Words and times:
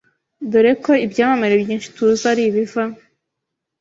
dore 0.51 0.71
ko 0.83 0.91
ibyamamare 1.05 1.55
byinshi 1.63 1.87
tuzi 1.95 2.23
ari 2.31 2.43
biva 2.53 2.83